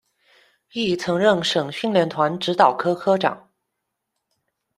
[0.73, 3.51] 亦曾任省训练团指导科科长。